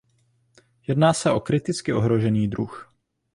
Jedná 0.87 1.13
se 1.13 1.31
o 1.31 1.39
kriticky 1.39 1.93
ohrožený 1.93 2.47
druh. 2.47 2.93